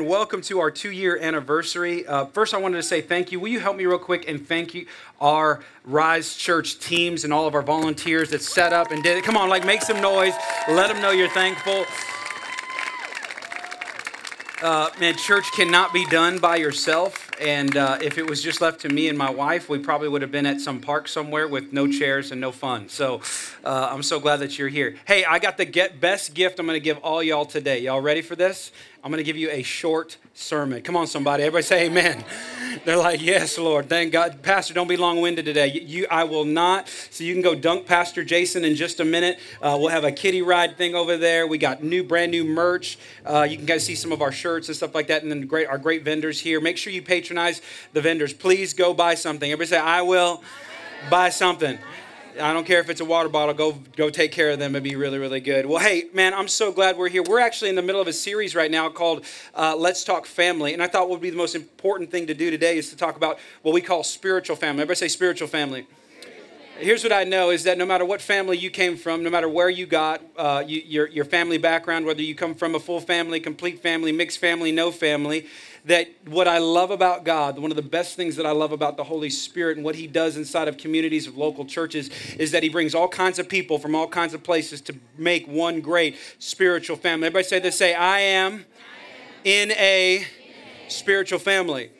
[0.00, 2.06] Welcome to our two year anniversary.
[2.06, 3.38] Uh, first, I wanted to say thank you.
[3.38, 4.86] Will you help me real quick and thank you,
[5.20, 9.24] our Rise Church teams and all of our volunteers that set up and did it?
[9.24, 10.32] Come on, like make some noise.
[10.68, 11.84] Let them know you're thankful.
[14.62, 17.30] Uh, man, church cannot be done by yourself.
[17.40, 20.20] And uh, if it was just left to me and my wife, we probably would
[20.20, 22.90] have been at some park somewhere with no chairs and no fun.
[22.90, 23.22] So
[23.64, 24.96] uh, I'm so glad that you're here.
[25.06, 27.80] Hey, I got the get best gift I'm going to give all y'all today.
[27.80, 28.70] Y'all ready for this?
[29.02, 30.82] I'm going to give you a short sermon.
[30.82, 31.42] Come on, somebody.
[31.42, 32.22] Everybody say amen.
[32.84, 33.88] They're like, yes, Lord.
[33.88, 34.42] Thank God.
[34.42, 35.72] Pastor, don't be long winded today.
[35.72, 36.86] You, I will not.
[37.10, 39.38] So you can go dunk Pastor Jason in just a minute.
[39.62, 41.46] Uh, we'll have a kiddie ride thing over there.
[41.46, 42.98] We got new, brand new merch.
[43.24, 45.22] Uh, you can guys see some of our shirts and stuff like that.
[45.22, 46.60] And then great, our great vendors here.
[46.60, 47.62] Make sure you patronize
[47.94, 48.34] the vendors.
[48.34, 49.50] Please go buy something.
[49.50, 50.42] Everybody say, I will
[51.08, 51.78] buy something.
[52.38, 53.54] I don't care if it's a water bottle.
[53.54, 54.74] Go go take care of them.
[54.74, 55.66] It'd be really really good.
[55.66, 57.22] Well, hey man, I'm so glad we're here.
[57.22, 60.72] We're actually in the middle of a series right now called uh, "Let's Talk Family,"
[60.72, 62.96] and I thought what would be the most important thing to do today is to
[62.96, 64.82] talk about what we call spiritual family.
[64.82, 65.86] Everybody say spiritual family.
[66.80, 69.50] Here's what I know is that no matter what family you came from, no matter
[69.50, 73.02] where you got uh, you, your, your family background, whether you come from a full
[73.02, 75.46] family, complete family, mixed family, no family,
[75.84, 78.96] that what I love about God, one of the best things that I love about
[78.96, 82.62] the Holy Spirit and what He does inside of communities of local churches is that
[82.62, 86.16] He brings all kinds of people from all kinds of places to make one great
[86.38, 87.26] spiritual family.
[87.26, 88.64] Everybody say this say, I am
[89.44, 90.24] in a
[90.88, 91.90] spiritual family.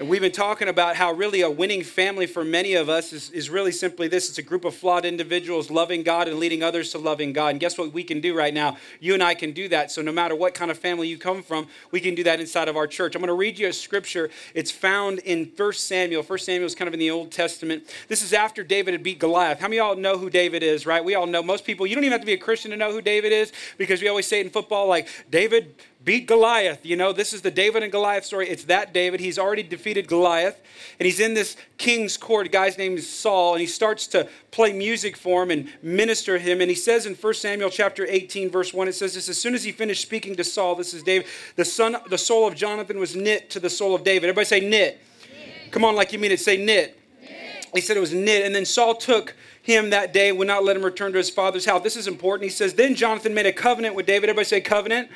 [0.00, 3.30] And we've been talking about how really a winning family for many of us is,
[3.32, 6.92] is really simply this it's a group of flawed individuals loving God and leading others
[6.92, 7.48] to loving God.
[7.48, 8.78] And guess what we can do right now?
[8.98, 9.90] You and I can do that.
[9.90, 12.66] So no matter what kind of family you come from, we can do that inside
[12.66, 13.14] of our church.
[13.14, 14.30] I'm going to read you a scripture.
[14.54, 16.22] It's found in 1 Samuel.
[16.22, 17.94] 1 Samuel is kind of in the Old Testament.
[18.08, 19.60] This is after David had beat Goliath.
[19.60, 21.04] How many of y'all know who David is, right?
[21.04, 21.42] We all know.
[21.42, 23.52] Most people, you don't even have to be a Christian to know who David is
[23.76, 26.84] because we always say it in football like, David beat Goliath.
[26.84, 28.48] You know, this is the David and Goliath story.
[28.48, 29.20] It's that David.
[29.20, 30.60] He's already defeated Goliath,
[30.98, 32.46] and he's in this king's court.
[32.46, 36.38] A guy's name is Saul, and he starts to play music for him and minister
[36.38, 36.60] to him.
[36.60, 39.54] And he says in 1 Samuel chapter 18, verse 1, it says this: As soon
[39.54, 42.98] as he finished speaking to Saul, this is David, the son, the soul of Jonathan
[42.98, 44.28] was knit to the soul of David.
[44.28, 45.00] Everybody say knit.
[45.30, 45.72] knit.
[45.72, 46.40] Come on, like you mean it.
[46.40, 46.98] Say knit.
[47.20, 47.66] knit.
[47.74, 50.74] He said it was knit, and then Saul took him that day, would not let
[50.74, 51.82] him return to his father's house.
[51.82, 52.44] This is important.
[52.44, 54.30] He says, Then Jonathan made a covenant with David.
[54.30, 55.10] Everybody say covenant.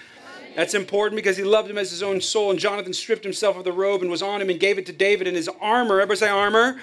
[0.54, 2.50] That's important because he loved him as his own soul.
[2.50, 4.92] And Jonathan stripped himself of the robe and was on him and gave it to
[4.92, 6.00] David and his armor.
[6.00, 6.80] Everybody say armor.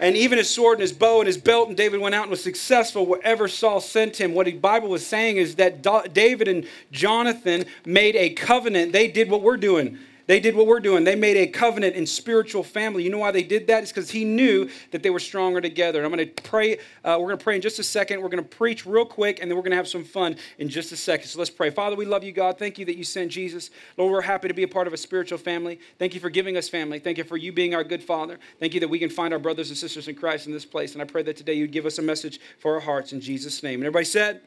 [0.00, 1.68] And even his sword and his bow and his belt.
[1.68, 4.34] And David went out and was successful wherever Saul sent him.
[4.34, 8.92] What the Bible was saying is that David and Jonathan made a covenant.
[8.92, 9.98] They did what we're doing.
[10.26, 11.04] They did what we're doing.
[11.04, 13.02] They made a covenant in spiritual family.
[13.02, 13.82] You know why they did that?
[13.82, 15.98] It's because he knew that they were stronger together.
[15.98, 16.78] And I'm going to pray.
[17.04, 18.20] Uh, we're going to pray in just a second.
[18.20, 20.68] We're going to preach real quick, and then we're going to have some fun in
[20.68, 21.28] just a second.
[21.28, 21.70] So let's pray.
[21.70, 22.58] Father, we love you, God.
[22.58, 23.70] Thank you that you sent Jesus.
[23.96, 25.80] Lord, we're happy to be a part of a spiritual family.
[25.98, 26.98] Thank you for giving us family.
[26.98, 28.38] Thank you for you being our good Father.
[28.60, 30.92] Thank you that we can find our brothers and sisters in Christ in this place.
[30.92, 33.62] And I pray that today you'd give us a message for our hearts in Jesus'
[33.62, 33.80] name.
[33.80, 34.42] And everybody said,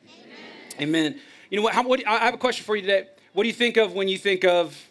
[0.79, 0.89] Amen.
[0.89, 1.19] Amen.
[1.49, 2.05] You know what, how, what?
[2.07, 3.07] I have a question for you today.
[3.33, 4.89] What do you think of when you think of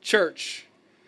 [0.00, 0.66] church.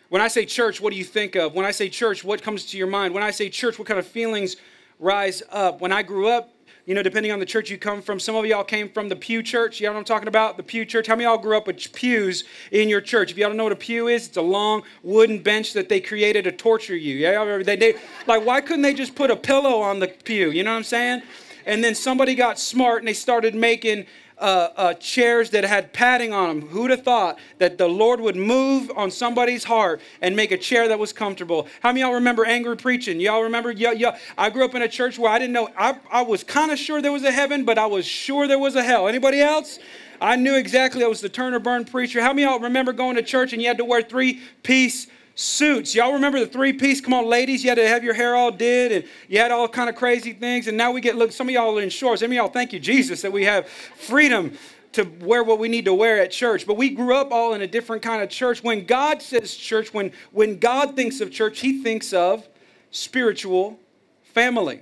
[0.09, 1.55] When I say church, what do you think of?
[1.55, 3.15] When I say church, what comes to your mind?
[3.15, 4.57] When I say church, what kind of feelings
[4.99, 5.81] rise up?
[5.81, 6.51] When I grew up,
[6.85, 9.15] you know, depending on the church you come from, some of y'all came from the
[9.15, 9.81] pew church.
[9.81, 10.57] You know what I'm talking about?
[10.57, 11.07] The pew church.
[11.07, 13.31] How many y'all grew up with pews in your church?
[13.31, 16.01] If y'all don't know what a pew is, it's a long wooden bench that they
[16.01, 17.15] created to torture you.
[17.15, 17.95] Yeah, they, they
[18.27, 20.51] like why couldn't they just put a pillow on the pew?
[20.51, 21.23] You know what I'm saying?
[21.67, 24.07] And then somebody got smart and they started making
[24.39, 26.69] uh, uh, chairs that had padding on them.
[26.69, 30.89] Who'd have thought that the Lord would move on somebody's heart and make a chair
[30.89, 31.69] that was comfortable?
[31.81, 33.21] How many y'all remember angry preaching?
[33.21, 33.71] Y'all remember?
[33.71, 34.19] Yeah, yeah.
[34.37, 35.69] I grew up in a church where I didn't know.
[35.77, 38.59] I, I was kind of sure there was a heaven, but I was sure there
[38.59, 39.09] was a hell.
[39.09, 39.79] Anybody else?
[40.21, 42.21] I knew exactly I was the turn or burn preacher.
[42.21, 45.95] How many y'all remember going to church and you had to wear three piece suits.
[45.95, 47.01] Y'all remember the three piece?
[47.01, 49.69] Come on, ladies, you had to have your hair all did, and you had all
[49.69, 50.67] kind of crazy things.
[50.67, 51.33] And now we get look.
[51.33, 52.21] Some of y'all are in shorts.
[52.21, 54.57] Some of y'all thank you Jesus that we have freedom
[54.93, 56.67] to wear what we need to wear at church.
[56.67, 58.63] But we grew up all in a different kind of church.
[58.63, 62.47] When God says church, when when God thinks of church, He thinks of
[62.91, 63.79] spiritual
[64.23, 64.81] family.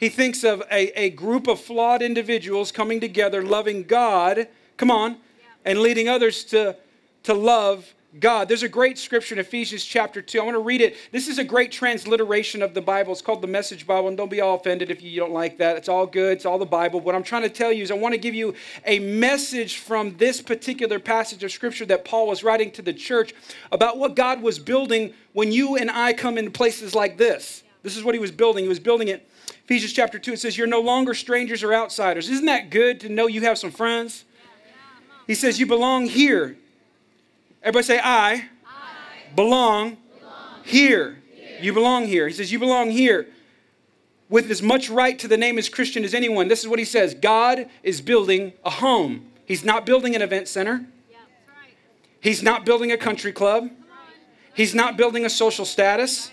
[0.00, 4.48] He thinks of a, a group of flawed individuals coming together, loving God,
[4.78, 5.18] come on,
[5.62, 6.74] and leading others to,
[7.24, 8.48] to love God.
[8.48, 10.40] There's a great scripture in Ephesians chapter 2.
[10.40, 10.96] I want to read it.
[11.12, 13.12] This is a great transliteration of the Bible.
[13.12, 15.76] It's called the Message Bible, and don't be all offended if you don't like that.
[15.76, 16.98] It's all good, it's all the Bible.
[16.98, 18.54] What I'm trying to tell you is I want to give you
[18.84, 23.32] a message from this particular passage of scripture that Paul was writing to the church
[23.70, 27.62] about what God was building when you and I come into places like this.
[27.84, 28.64] This is what he was building.
[28.64, 29.30] He was building it.
[29.64, 32.28] Ephesians chapter 2, it says, You're no longer strangers or outsiders.
[32.28, 34.24] Isn't that good to know you have some friends?
[35.28, 36.56] He says, You belong here
[37.62, 38.44] Everybody say, I, I
[39.36, 41.18] belong, belong here.
[41.34, 41.58] here.
[41.60, 42.26] You belong here.
[42.26, 43.28] He says, You belong here
[44.30, 46.48] with as much right to the name as Christian as anyone.
[46.48, 49.26] This is what he says God is building a home.
[49.44, 50.86] He's not building an event center,
[52.20, 53.68] he's not building a country club,
[54.54, 56.30] he's not building a social status.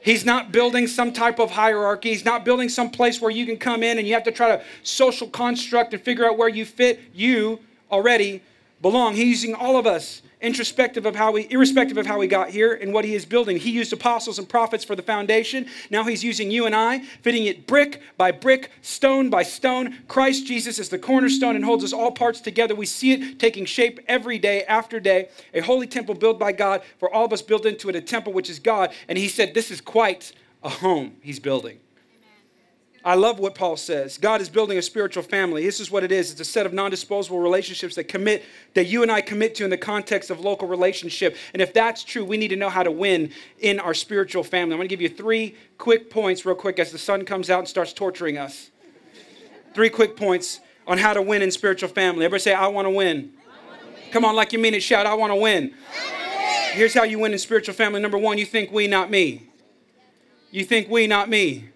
[0.00, 2.10] He's not building some type of hierarchy.
[2.10, 4.54] He's not building some place where you can come in and you have to try
[4.54, 7.00] to social construct and figure out where you fit.
[7.14, 7.58] You
[7.90, 8.42] already
[8.82, 9.14] belong.
[9.14, 12.74] He's using all of us introspective of how we irrespective of how we got here
[12.74, 13.56] and what he is building.
[13.56, 15.66] He used apostles and prophets for the foundation.
[15.90, 19.98] Now he's using you and i fitting it brick by brick stone by stone.
[20.08, 22.74] Christ jesus is the cornerstone and holds us all parts together.
[22.74, 25.28] We see it taking shape every day after day.
[25.52, 28.32] A holy temple built by god for all of us built into it a temple
[28.32, 28.92] which is god.
[29.08, 30.32] And he said this is quite
[30.62, 31.78] a home he's building
[33.04, 34.16] I love what Paul says.
[34.16, 35.62] God is building a spiritual family.
[35.62, 36.32] This is what it is.
[36.32, 39.68] It's a set of non-disposable relationships that commit that you and I commit to in
[39.68, 41.36] the context of local relationship.
[41.52, 44.72] And if that's true, we need to know how to win in our spiritual family.
[44.72, 47.58] I'm going to give you three quick points real quick as the sun comes out
[47.58, 48.70] and starts torturing us.
[49.74, 52.24] Three quick points on how to win in spiritual family.
[52.24, 53.34] Everybody say I want to win.
[54.12, 54.82] Come on like you mean it.
[54.82, 55.74] Shout I want to win.
[56.72, 58.00] Here's how you win in spiritual family.
[58.00, 59.50] Number 1, you think we not me.
[60.50, 61.68] You think we not me.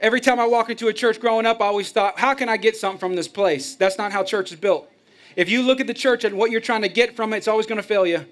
[0.00, 2.58] Every time I walk into a church growing up, I always thought, how can I
[2.58, 3.76] get something from this place?
[3.76, 4.90] That's not how church is built.
[5.36, 7.48] If you look at the church and what you're trying to get from it, it's
[7.48, 8.24] always going to fail you.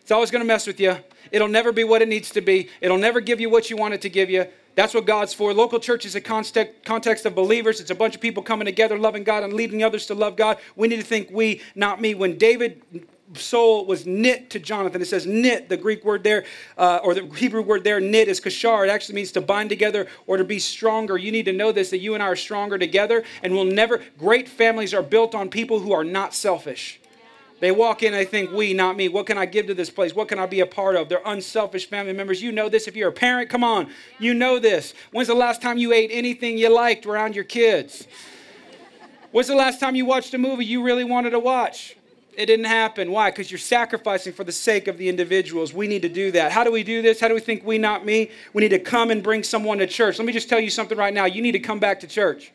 [0.00, 0.96] It's always going to mess with you.
[1.32, 2.68] It'll never be what it needs to be.
[2.80, 4.46] It'll never give you what you want it to give you.
[4.74, 5.52] That's what God's for.
[5.52, 7.80] Local church is a context of believers.
[7.80, 10.58] It's a bunch of people coming together, loving God, and leading others to love God.
[10.76, 12.14] We need to think we, not me.
[12.14, 12.82] When David
[13.34, 15.00] soul was knit to Jonathan.
[15.02, 16.44] It says knit, the Greek word there,
[16.76, 18.86] uh, or the Hebrew word there, knit is kashar.
[18.86, 21.16] It actually means to bind together or to be stronger.
[21.16, 24.00] You need to know this that you and I are stronger together, and we'll never,
[24.18, 27.00] great families are built on people who are not selfish.
[27.60, 29.08] They walk in, they think, we, not me.
[29.08, 30.14] What can I give to this place?
[30.14, 31.10] What can I be a part of?
[31.10, 32.42] They're unselfish family members.
[32.42, 33.50] You know this if you're a parent.
[33.50, 33.90] Come on.
[34.18, 34.94] You know this.
[35.12, 38.08] When's the last time you ate anything you liked around your kids?
[39.30, 41.96] When's the last time you watched a movie you really wanted to watch?
[42.40, 43.10] It didn't happen.
[43.10, 43.30] Why?
[43.30, 45.74] Because you're sacrificing for the sake of the individuals.
[45.74, 46.52] We need to do that.
[46.52, 47.20] How do we do this?
[47.20, 48.30] How do we think we, not me?
[48.54, 50.18] We need to come and bring someone to church.
[50.18, 51.26] Let me just tell you something right now.
[51.26, 52.50] You need to come back to church.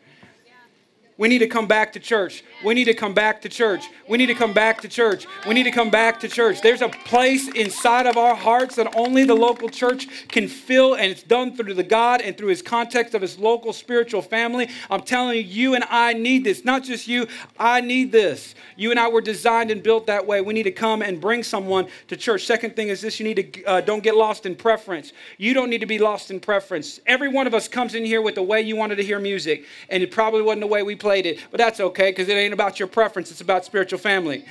[1.18, 2.44] We need to come back to church.
[2.64, 3.86] We need to come back to church.
[4.10, 5.26] We need to come back to church.
[5.48, 6.62] We need to come back to church.
[6.62, 11.10] There's a place inside of our hearts that only the local church can fill, and
[11.10, 14.68] it's done through the God and through his context of his local spiritual family.
[14.90, 16.66] I'm telling you, you and I need this.
[16.66, 17.28] Not just you,
[17.58, 18.54] I need this.
[18.76, 20.42] You and I were designed and built that way.
[20.42, 22.46] We need to come and bring someone to church.
[22.46, 25.14] Second thing is this you need to uh, don't get lost in preference.
[25.38, 27.00] You don't need to be lost in preference.
[27.06, 29.64] Every one of us comes in here with the way you wanted to hear music,
[29.88, 32.52] and it probably wasn't the way we played it, but that's okay because it ain't
[32.52, 34.44] about your preference, it's about spiritual family.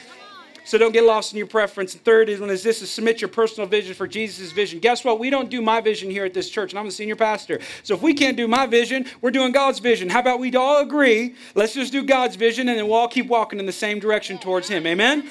[0.64, 1.94] So don't get lost in your preference.
[1.94, 4.78] And third is, is this is submit your personal vision for Jesus' vision.
[4.78, 5.18] Guess what?
[5.18, 7.58] We don't do my vision here at this church, and I'm the senior pastor.
[7.82, 10.08] So if we can't do my vision, we're doing God's vision.
[10.08, 11.34] How about we all agree?
[11.56, 14.38] Let's just do God's vision, and then we'll all keep walking in the same direction
[14.38, 14.86] towards Him.
[14.86, 15.28] Amen?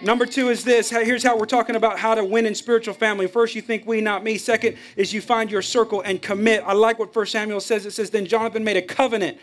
[0.00, 0.90] Number two is this.
[0.90, 3.26] Here's how we're talking about how to win in spiritual family.
[3.26, 4.38] First, you think we, not me.
[4.38, 6.62] Second is you find your circle and commit.
[6.64, 7.84] I like what First Samuel says.
[7.84, 9.38] It says, Then Jonathan made a covenant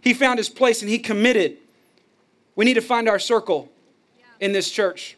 [0.00, 1.56] he found his place and he committed.
[2.56, 3.70] We need to find our circle
[4.40, 5.16] in this church.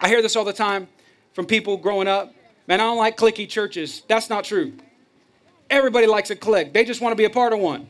[0.00, 0.88] I hear this all the time
[1.32, 2.34] from people growing up.
[2.66, 4.02] Man, I don't like cliquey churches.
[4.08, 4.72] That's not true.
[5.70, 6.72] Everybody likes a clique.
[6.72, 7.86] They just want to be a part of one.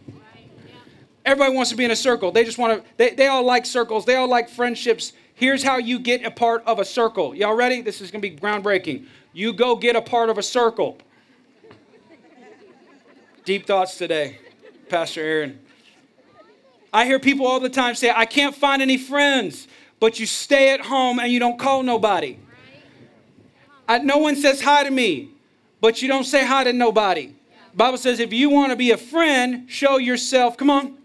[1.24, 2.32] Everybody wants to be in a circle.
[2.32, 4.04] They just want to, they, they all like circles.
[4.04, 5.12] They all like friendships.
[5.34, 7.34] Here's how you get a part of a circle.
[7.34, 7.80] Y'all ready?
[7.80, 9.06] This is going to be groundbreaking.
[9.32, 10.98] You go get a part of a circle.
[13.44, 14.38] Deep thoughts today,
[14.88, 15.58] Pastor Aaron.
[16.92, 19.66] I hear people all the time say, I can't find any friends,
[19.98, 22.38] but you stay at home and you don't call nobody.
[23.88, 25.30] I, no one says hi to me,
[25.80, 27.34] but you don't say hi to nobody.
[27.74, 30.98] Bible says if you want to be a friend, show yourself, come on,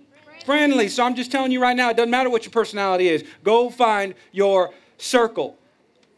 [0.46, 0.90] friendly.
[0.90, 3.24] So I'm just telling you right now, it doesn't matter what your personality is.
[3.44, 5.58] Go find your circle.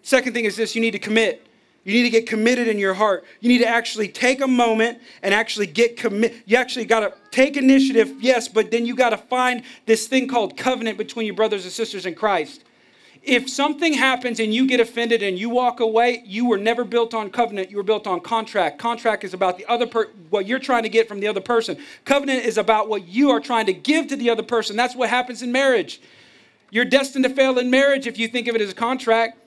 [0.02, 1.46] Second thing is this you need to commit.
[1.90, 3.26] You need to get committed in your heart.
[3.40, 6.36] You need to actually take a moment and actually get commit.
[6.46, 10.28] You actually got to take initiative, yes, but then you got to find this thing
[10.28, 12.64] called covenant between your brothers and sisters in Christ.
[13.24, 17.16] If something happens and you get offended and you walk away, you were never built
[17.16, 17.72] on covenant.
[17.72, 18.78] You were built on contract.
[18.78, 21.76] Contract is about the other per- what you're trying to get from the other person.
[22.06, 24.76] Covenant is about what you are trying to give to the other person.
[24.76, 26.02] That's what happens in marriage.
[26.70, 29.39] You're destined to fail in marriage if you think of it as a contract.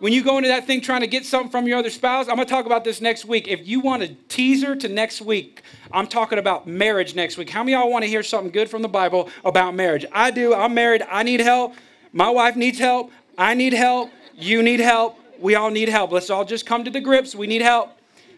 [0.00, 2.36] When you go into that thing trying to get something from your other spouse, I'm
[2.36, 3.48] going to talk about this next week.
[3.48, 5.60] If you want a teaser to next week,
[5.92, 7.50] I'm talking about marriage next week.
[7.50, 10.06] How many y'all want to hear something good from the Bible about marriage?
[10.10, 10.54] I do.
[10.54, 11.02] I'm married.
[11.02, 11.74] I need help.
[12.14, 13.12] My wife needs help.
[13.36, 14.10] I need help.
[14.34, 15.18] You need help.
[15.38, 16.12] We all need help.
[16.12, 17.34] Let's all just come to the grips.
[17.34, 17.90] We need help.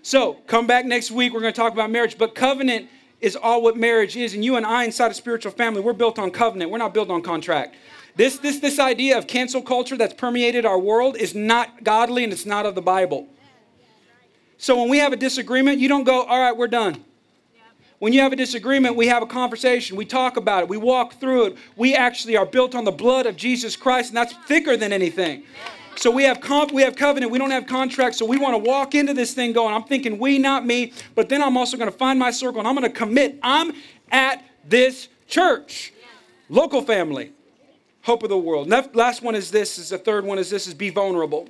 [0.02, 1.32] So, come back next week.
[1.32, 2.18] We're going to talk about marriage.
[2.18, 2.88] But covenant
[3.20, 4.34] is all what marriage is.
[4.34, 6.72] And you and I, inside a spiritual family, we're built on covenant.
[6.72, 7.76] We're not built on contract.
[8.14, 12.32] This, this, this idea of cancel culture that's permeated our world is not godly and
[12.32, 13.26] it's not of the Bible.
[14.58, 17.04] So when we have a disagreement, you don't go, all right, we're done.
[17.98, 19.96] When you have a disagreement, we have a conversation.
[19.96, 20.68] We talk about it.
[20.68, 21.56] We walk through it.
[21.76, 25.44] We actually are built on the blood of Jesus Christ, and that's thicker than anything.
[25.96, 28.18] So we have comp, we have covenant, we don't have contracts.
[28.18, 30.92] So we want to walk into this thing going, I'm thinking we, not me.
[31.14, 33.38] But then I'm also going to find my circle and I'm going to commit.
[33.42, 33.72] I'm
[34.10, 35.92] at this church,
[36.48, 37.32] local family,
[38.02, 38.68] hope of the world.
[38.94, 39.78] last one is this.
[39.78, 41.48] Is the third one is this: is be vulnerable.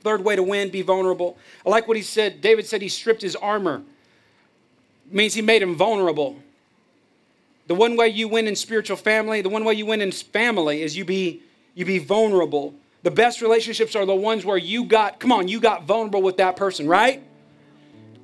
[0.00, 1.36] Third way to win: be vulnerable.
[1.64, 2.40] I like what he said.
[2.40, 3.82] David said he stripped his armor.
[5.08, 6.36] It means he made him vulnerable.
[7.68, 10.82] The one way you win in spiritual family, the one way you win in family
[10.82, 11.42] is you be
[11.74, 12.74] you be vulnerable.
[13.02, 16.38] The best relationships are the ones where you got, come on, you got vulnerable with
[16.38, 17.22] that person, right?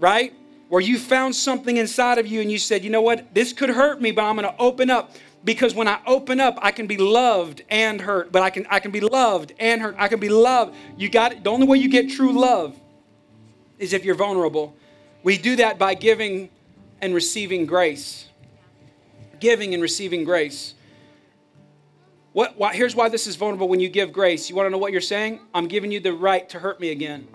[0.01, 0.35] Right?
[0.71, 3.69] Where you found something inside of you and you said, you know what, this could
[3.69, 6.97] hurt me, but I'm to open up because when I open up, I can be
[6.97, 9.97] loved and hurt, but I can I can be loved and hurt.
[9.99, 10.75] I can be loved.
[10.97, 11.45] You got it.
[11.45, 12.79] The only way you get true love
[13.79, 14.77] is if you're vulnerable.
[15.23, 16.51] We do that by giving
[17.01, 18.29] and receiving grace.
[19.41, 20.75] Giving and receiving grace.
[22.33, 24.49] What, why, here's why this is vulnerable when you give grace.
[24.49, 25.41] You want to know what you're saying?
[25.53, 27.29] I'm giving you the right to hurt me again.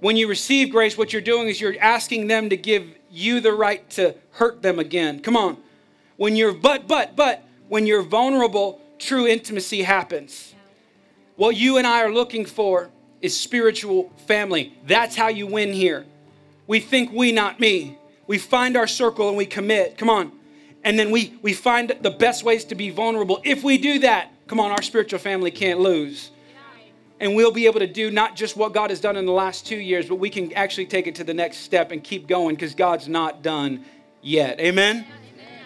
[0.00, 3.52] When you receive grace, what you're doing is you're asking them to give you the
[3.52, 5.20] right to hurt them again.
[5.20, 5.58] Come on.
[6.16, 10.54] When you're, but, but, but, when you're vulnerable, true intimacy happens.
[11.36, 14.74] What you and I are looking for is spiritual family.
[14.86, 16.06] That's how you win here.
[16.66, 17.98] We think we, not me.
[18.26, 19.98] We find our circle and we commit.
[19.98, 20.32] Come on
[20.86, 23.40] and then we, we find the best ways to be vulnerable.
[23.42, 26.30] If we do that, come on, our spiritual family can't lose.
[27.18, 29.66] And we'll be able to do not just what God has done in the last
[29.66, 32.54] two years, but we can actually take it to the next step and keep going
[32.54, 33.84] because God's not done
[34.22, 34.60] yet.
[34.60, 35.04] Amen?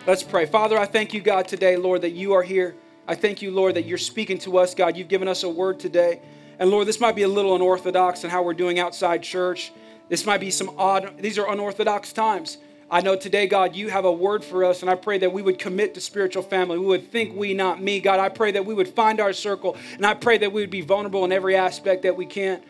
[0.06, 0.46] Let's pray.
[0.46, 2.74] Father, I thank you, God, today, Lord, that you are here.
[3.06, 4.96] I thank you, Lord, that you're speaking to us, God.
[4.96, 6.22] You've given us a word today.
[6.58, 9.72] And Lord, this might be a little unorthodox in how we're doing outside church.
[10.08, 12.56] This might be some odd, these are unorthodox times.
[12.90, 15.42] I know today, God, you have a word for us, and I pray that we
[15.42, 16.78] would commit to spiritual family.
[16.78, 18.00] We would think we, not me.
[18.00, 20.70] God, I pray that we would find our circle, and I pray that we would
[20.70, 22.62] be vulnerable in every aspect that we can.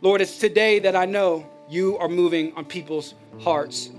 [0.00, 3.90] Lord, it's today that I know you are moving on people's hearts.